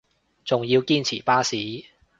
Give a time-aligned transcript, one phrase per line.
[0.43, 1.83] 仲要堅持巴士